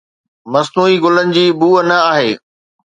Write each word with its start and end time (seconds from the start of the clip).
مصنوعي 0.51 0.95
گلن 1.03 1.27
جي 1.35 1.45
بوء 1.59 1.81
نه 1.89 1.97
آهي. 2.13 2.31